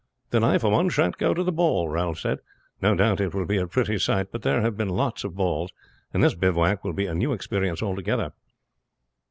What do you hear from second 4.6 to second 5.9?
have been lots of balls,